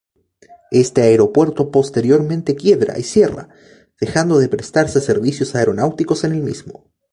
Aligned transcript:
Este 0.71 1.03
aeropuerto 1.03 1.69
posteriormente 1.69 2.55
quiebra 2.55 2.97
y 2.97 3.03
cierra, 3.03 3.49
dejando 3.99 4.39
de 4.39 4.49
prestarse 4.49 4.99
servicios 4.99 5.53
aeronáuticos 5.53 6.23
en 6.23 6.31
el 6.31 6.41
mismo. 6.41 6.89